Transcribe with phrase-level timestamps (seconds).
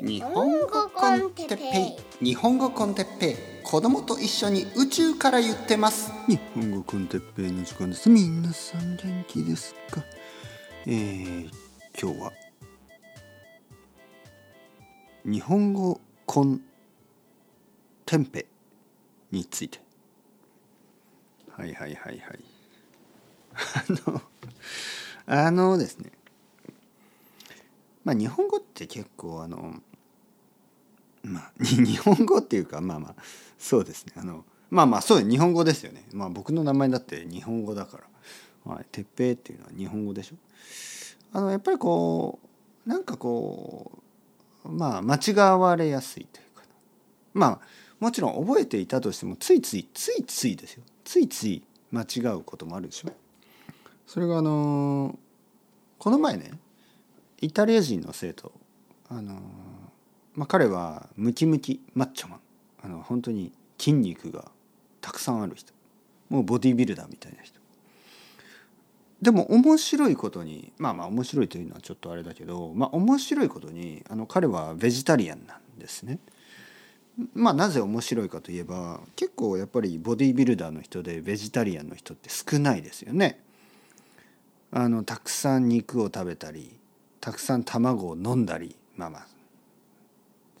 [0.00, 2.24] 日本語コンテッペイ。
[2.24, 3.36] 日本語コンテッペイ。
[3.64, 6.12] 子供と一緒に宇宙から言ってます。
[6.28, 8.08] 日本語コンテッペイの時間です。
[8.08, 10.04] 皆さん元気ですか？
[10.86, 11.50] えー、
[12.00, 12.32] 今日は
[15.24, 16.60] 日本語コン
[18.06, 18.46] テンペ
[19.32, 19.80] について。
[21.50, 22.40] はいはいはいはい。
[23.74, 24.22] あの
[25.26, 26.12] あのですね。
[28.04, 29.74] まあ日本語って結構あの
[31.22, 33.14] まあ 日本語っていうかまあまあ
[33.58, 34.12] そうですね。
[34.16, 36.04] あのまあまあそう日本語ですよね。
[36.12, 38.72] まあ僕の名前だって日本語だから。
[38.72, 38.86] はい。
[38.92, 40.36] 鉄平っていうのは日本語でしょ。
[41.32, 42.38] あのやっぱりこ
[42.86, 43.92] うなんかこ
[44.64, 46.64] うまあ間違われやすいというか
[47.34, 47.60] まあ
[48.00, 50.82] もちろん覚えていたとしてもついついついついですよ。
[51.04, 53.08] ついつい間違うこともあるでしょ。
[54.06, 55.18] それがあの
[55.98, 56.52] この前ね
[57.40, 58.52] イタリア人の生徒
[59.10, 59.40] あの、
[60.38, 62.40] まあ、彼はムキムキマッチョマン
[62.84, 64.44] あの本当に筋肉が
[65.00, 65.72] たくさんある人
[66.30, 67.58] もうボディービルダーみたいな人
[69.20, 76.20] でも面白いことにまあまあ面白いというのはちょっとあれだけどまあ面白いことにあの彼はベジタリアンなんですね。
[77.34, 83.40] まあなぜ面白いかといえば結構やっぱりボディービルダーの人でベジタリアンの人って少ないですよね。
[84.70, 86.78] あのたくさん肉を食べたり
[87.20, 89.37] たくさん卵を飲んだりまあまあ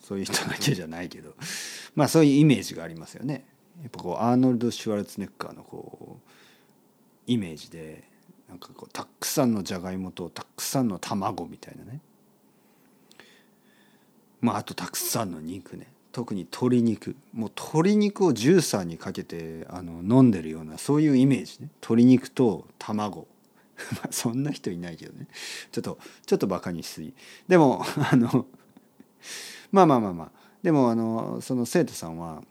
[0.08, 1.34] そういう人だけじゃないけど
[1.94, 3.44] まあそういうイメージがありますよね。
[3.82, 6.30] やっぱこうアーノルド・シュワルツネッカーのこう
[7.26, 8.04] イメージで
[8.48, 12.00] なんかこうたくさんのじゃがいもとたくさんの卵みたいなね。
[14.40, 15.88] まああとたくさんの肉ね。
[16.10, 17.14] 特に鶏肉。
[17.34, 21.68] もう鶏肉をジューサーにかけてあの飲んでるようなそういうイメージね。
[21.82, 23.28] 鶏肉と卵。
[24.10, 25.26] そんな人いないけどね。
[25.70, 27.12] ちょっとちょっとバカにしすぎ。
[27.46, 28.46] でもあの
[29.72, 30.30] まあまあまあまあ。
[30.62, 32.42] でもあのその生徒さんは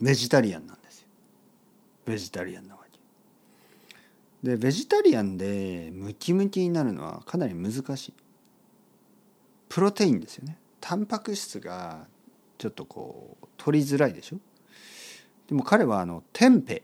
[0.00, 1.08] ベジタリアンなんですよ。
[2.06, 2.98] ベジタリアンなわけ。
[4.48, 8.14] でベジタリアンでムキムキになるのはかなり難しい。
[9.68, 10.56] プロテインですよね。
[10.80, 12.06] タンパク質が
[12.58, 14.38] ちょっとこう取りづらいでしょ。
[15.48, 16.82] でも彼はあのテンペ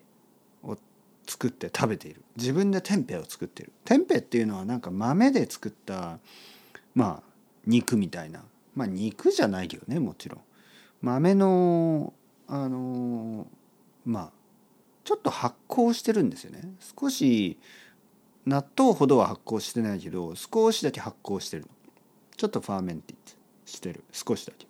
[0.62, 0.76] を
[1.26, 2.22] 作って食べている。
[2.36, 3.72] 自分でテンペを作っている。
[3.84, 6.18] テンペっていうのはなんか豆で作った
[6.94, 7.30] まあ
[7.64, 8.42] 肉みたいな
[8.76, 10.40] まあ肉じゃないけどねもちろん。
[11.02, 12.12] 豆の
[12.46, 13.48] あの
[14.04, 14.30] まあ
[15.02, 16.62] ちょっと発酵してるんですよね。
[17.00, 17.58] 少し
[18.44, 21.66] 納豆ほどは発酵してないけど少しだけ発酵してる
[22.36, 23.16] ちょっとファーメンティ
[23.64, 24.04] してる。
[24.12, 24.66] 少しだけ。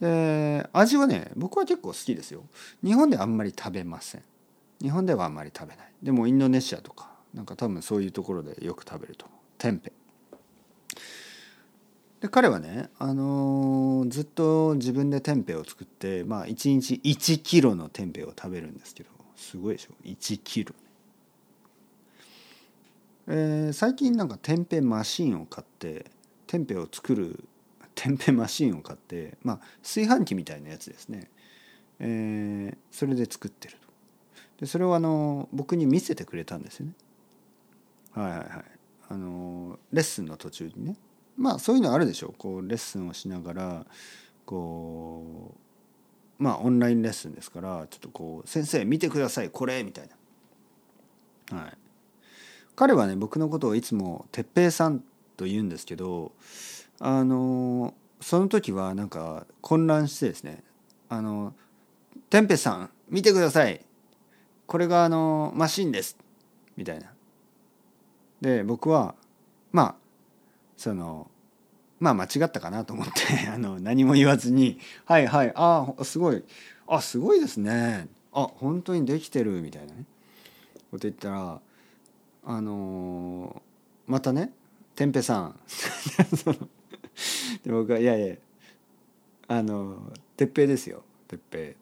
[0.00, 2.42] で味はね僕は結構好きですよ。
[2.84, 4.22] 日本ではあんまり食べません。
[4.80, 5.92] 日本ではあんまり食べない。
[6.02, 9.38] でもインドネシアとかなんか多分そういうところでよく食べると思う。
[9.58, 9.92] テンペ
[12.20, 20.72] で彼はね、あのーずっと自分でテンペを作ってまあ1日1キロのテンペを食べるんですけどすごいでしょ？1キロ。
[20.72, 20.76] ね、
[23.28, 26.06] えー最近なんかテンペマシンを買って
[26.48, 27.44] テンペを作る
[27.94, 31.30] テンペマシンを買ってまあ炊飯器みたいなやつですね、
[32.00, 33.88] えーそれで作ってると。
[34.60, 36.92] でそれをあの僕に見せてくれたんですよね。
[38.12, 38.48] はいはいはい。
[39.10, 40.96] あのレッスンの途中にね。
[41.38, 42.28] まあそういうのあるでしょ。
[42.28, 43.86] うこうレッスンをしながら
[44.44, 45.54] こ
[46.38, 50.08] うまあオンラインレッスンですからちょっとこう「先生見てくださいこれ」みたい
[51.50, 51.58] な。
[51.58, 51.78] はい、
[52.76, 55.02] 彼はね僕のことをいつも「哲平さん」
[55.38, 56.32] と言うんですけど
[56.98, 60.64] あのその時はなんか混乱してですね
[61.08, 61.54] 「あの
[62.28, 63.84] てんぺさん見てください。
[64.66, 66.18] これがあのマシンです」
[66.76, 67.12] みたいな。
[68.40, 69.14] で僕は
[69.72, 70.07] まあ
[70.78, 71.28] その
[72.00, 76.42] まあ間違ったかなと思って あの何も言わずに「はいはいあすごい
[76.86, 78.08] あすごいですね。
[78.32, 80.04] あ本当にできてる」みたいなね。
[80.90, 81.60] こと言ったら
[82.44, 84.52] あのーまたね
[84.94, 85.60] 「てんぺさん」
[87.62, 88.36] で僕は「いやいや
[89.48, 91.02] あの鉄平ですよ。
[91.26, 91.76] 鉄平」って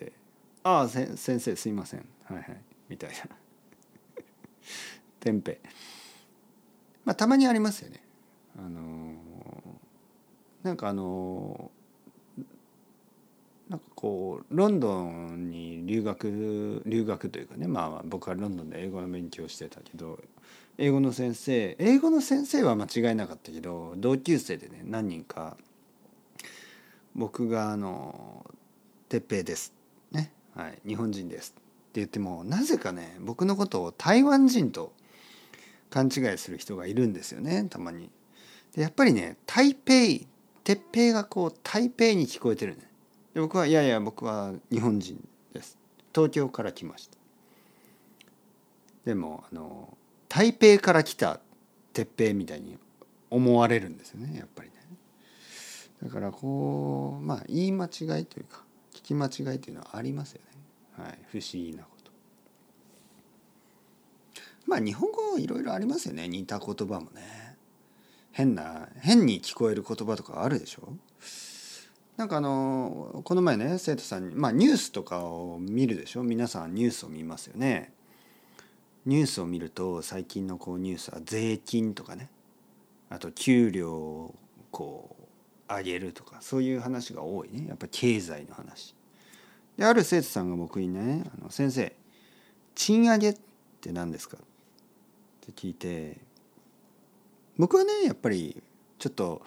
[0.00, 0.12] 言って
[0.62, 2.06] 「ああ先生すいません。
[2.24, 3.16] はいはい」みたいな
[5.18, 5.60] 「てんぺ」
[7.04, 8.07] まあたまにありますよね。
[8.58, 9.14] あの
[10.62, 11.78] なんかあのー
[13.68, 20.18] なんかこうロンドンに留学留学というかねまあ僕はロンドンで英語の勉強してたけど
[20.78, 25.58] 英語の先生英語の先生は間違いなかったけど同級生でね何人か
[27.14, 28.46] 僕があの
[29.10, 29.74] 「鉄平です」
[30.12, 31.60] ね、はい「日本人です」っ
[31.92, 34.94] て言ってもなぜかね僕のことを台湾人と
[35.90, 38.10] 勘違いする人がいるんですよねたまに。
[38.74, 40.26] でやっぱりね台北
[40.64, 42.90] 鉄平がこう台北に聞こえてるね。
[43.34, 45.78] で僕はいやいや僕は日本人です。
[46.14, 47.16] 東京から来ました。
[49.04, 49.96] でもあの
[50.28, 51.40] 台北から来た
[51.94, 52.76] 鉄平みたいに
[53.30, 54.74] 思われるんですよねやっぱりね。
[56.02, 58.62] だからこうまあ言い間違いというか
[58.92, 60.40] 聞き間違いというのはありますよ
[60.98, 61.04] ね。
[61.04, 62.10] はい不思議なこと。
[64.66, 67.37] まあ日本語いろいろありますよね似た言葉もね。
[68.38, 70.92] 変な変に聞こえる言葉とかあるでしょ？
[72.16, 76.22] なんかあのこの前ね生徒さんにまあニュースとかを見るでしょ？
[76.22, 77.92] 皆さんニュースを見ますよね。
[79.06, 82.30] ニュースを見ると最近のこうニュースは税金とかね。
[83.10, 84.34] あと給料を
[84.70, 85.16] こ
[85.68, 87.66] う上げるとかそういう話が多いね。
[87.66, 88.94] やっぱ経済の話。
[89.76, 91.92] である生徒さんが僕にね「あの先生
[92.76, 93.36] 賃上げっ
[93.80, 94.40] て何ですか?」っ
[95.40, 96.18] て聞いて
[97.58, 98.62] 僕はねやっぱり
[98.98, 99.42] ちょっと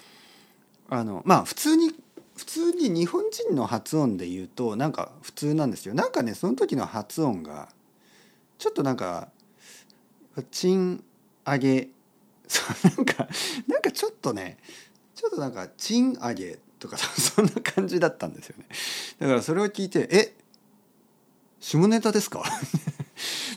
[0.90, 1.94] あのまあ普通に
[2.36, 7.69] 普通に日本人の発音で言うとなんか普通なんですよなんかねその時の発音が
[8.58, 9.30] ちょっとなんか
[10.50, 11.04] 賃
[11.46, 11.90] 上げ
[12.48, 13.28] そうなんか
[13.68, 14.58] なんかちょっとね
[15.16, 18.66] ちょっとなんか賃上げとかそんな感じだったんですよね
[19.19, 20.36] だからそれを聞いて「え
[21.60, 22.44] 下ネタですか?」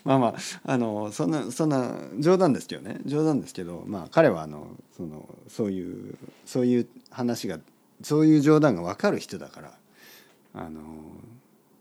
[0.06, 0.35] まあまあ
[0.65, 3.01] あのそんなそんな冗談ですけどね。
[3.06, 7.59] 冗談ですけどまあ彼はあのそのそういうそういう話が
[8.03, 9.79] そういう冗談が分かる人だから
[10.53, 10.81] あの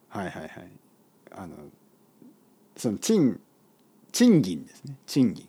[0.09, 0.51] はいはいはい。
[1.31, 1.55] あの
[2.77, 3.39] その賃
[4.11, 4.95] 賃金ですね。
[5.05, 5.47] 賃金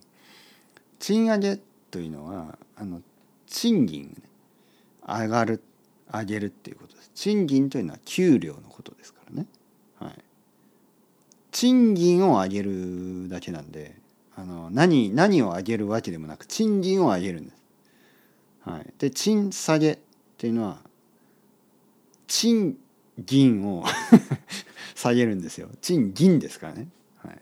[0.98, 1.58] 賃上げ
[1.90, 3.02] というのはあの
[3.46, 4.20] 賃金、
[5.06, 5.62] 上がる
[6.12, 7.10] 上げるっていうことです。
[7.14, 9.46] 賃金というのは給料のことですからね。
[10.00, 10.14] はい。
[11.54, 13.94] 賃金を上げるだけなんで
[14.34, 17.62] あの何何を上げるわけでもなく賃金を上げるんです。
[18.62, 18.92] はい。
[18.98, 19.98] で賃下げっ
[20.36, 20.78] ていうのは
[22.26, 22.76] 賃
[23.24, 23.84] 金を
[24.96, 25.68] 下げるんですよ。
[25.80, 26.88] 賃金ですからね。
[27.18, 27.38] はい。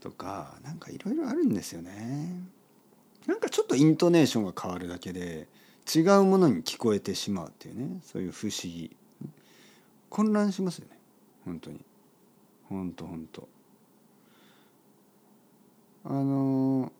[0.00, 2.38] とかなんかいろいろあるんですよね。
[3.26, 5.48] なんかちょっとイントネーションが変わるだけで
[5.90, 8.02] 違うものに聞こえてしまうっていうね。
[8.04, 8.94] そういう不思議。
[10.10, 10.98] 混乱しますよね。
[11.46, 11.80] 本当に。
[12.68, 13.48] 本当本当。
[16.04, 16.92] あの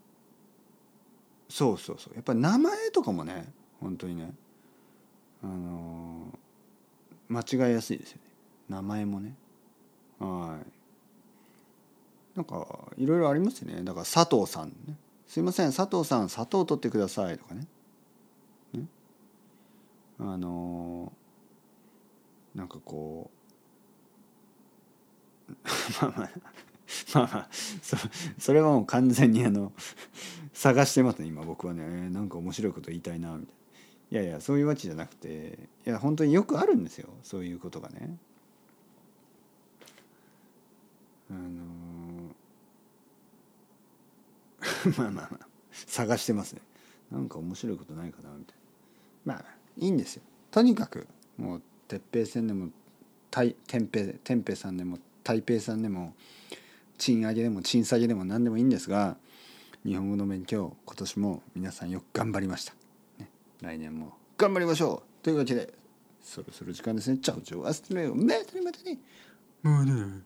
[1.49, 2.15] そうそうそう。
[2.15, 4.35] やっぱり名前とかもね本当にね
[5.43, 6.27] あの
[7.29, 8.23] 間違いやすいですよね。
[8.69, 9.35] 名前もね。
[10.19, 10.59] は
[12.35, 12.37] い。
[12.37, 12.67] なんか
[12.97, 13.83] いろいろありますよね。
[13.83, 14.97] だから佐藤さんね。
[15.27, 17.67] すいません佐藤さん砂糖取ってくださいとかね。
[18.73, 18.87] ね。
[20.19, 21.13] あの
[22.55, 23.38] なんかこう
[26.01, 26.31] まあまあ
[27.15, 27.97] まあまあそ
[28.39, 29.73] それはもう完全にあの
[30.53, 33.59] 探してますね今僕はね、えー、なんか面白いこと言いたいなみたいな。
[34.11, 38.17] いやいやそういうわけじゃなくていや本当によくあるんですよそういうことがね。
[41.31, 46.63] あのー、 まあまあまあ探してますね。
[47.11, 48.55] なんか面白いことないかなみたい
[49.27, 49.35] な。
[49.35, 49.45] まあ
[49.77, 50.23] いいんですよ。
[50.51, 51.07] とにかく
[51.37, 52.71] もう鉄平線でも
[53.31, 54.99] 天平天平さんでも
[55.29, 56.15] 台北さんでも
[56.97, 59.19] 賃上げでも賃下げでも何でもいいんですが
[59.85, 62.73] 日本語の勉強今年も皆さんよく頑張りました、
[63.19, 63.29] ね、
[63.61, 65.23] 来年も頑張りましょう。
[65.23, 65.75] というわけで
[66.23, 67.19] そろそろ時間ですね。
[67.19, 68.99] チャオチャオアストレイオメートにまたに
[69.63, 70.23] もうね。